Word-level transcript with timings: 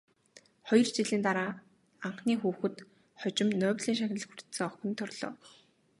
Хоёр 0.67 0.87
жилийн 0.95 1.21
дараа 1.27 1.51
анхны 2.07 2.33
хүүхэд, 2.41 2.75
хожим 3.19 3.49
Нобелийн 3.61 3.97
шагнал 3.99 4.25
хүртсэн 4.27 4.65
охин 4.67 4.87
нь 4.91 4.97
төрлөө. 4.99 5.31